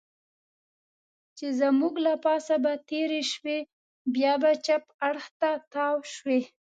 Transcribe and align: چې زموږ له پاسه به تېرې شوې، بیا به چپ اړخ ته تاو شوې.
چې 1.37 1.47
زموږ 1.59 1.93
له 2.05 2.13
پاسه 2.25 2.55
به 2.63 2.73
تېرې 2.89 3.21
شوې، 3.31 3.59
بیا 4.15 4.33
به 4.41 4.51
چپ 4.65 4.83
اړخ 5.07 5.25
ته 5.39 5.49
تاو 5.73 5.95
شوې. 6.13 6.39